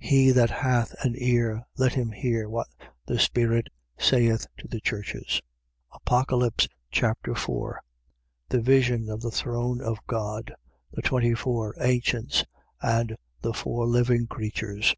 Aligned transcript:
3:22. 0.00 0.08
He 0.08 0.30
that 0.30 0.50
hath 0.50 0.94
an 1.04 1.16
ear, 1.18 1.66
let 1.76 1.94
him 1.94 2.12
hear 2.12 2.48
what 2.48 2.68
the 3.06 3.18
Spirit 3.18 3.66
saith 3.98 4.46
to 4.58 4.68
the 4.68 4.80
churches. 4.80 5.42
Apocalypse 5.92 6.68
Chapter 6.92 7.34
4 7.34 7.80
The 8.50 8.60
vision 8.60 9.08
of 9.10 9.20
the 9.20 9.32
throne 9.32 9.80
of 9.80 9.98
God, 10.06 10.54
the 10.92 11.02
twenty 11.02 11.34
four 11.34 11.74
ancients 11.80 12.44
and 12.80 13.16
the 13.40 13.52
four 13.52 13.84
living 13.88 14.28
creatures. 14.28 14.94